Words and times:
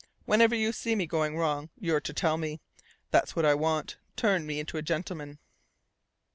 Whenever 0.25 0.55
you 0.55 0.71
see 0.71 0.95
me 0.95 1.05
going 1.05 1.37
wrong, 1.37 1.69
you're 1.79 2.01
to 2.01 2.11
tell 2.11 2.35
me. 2.35 2.59
That's 3.11 3.35
what 3.35 3.45
I 3.45 3.53
want 3.53 3.97
turn 4.15 4.47
me 4.47 4.59
into 4.59 4.77
a 4.77 4.81
gentleman." 4.81 5.37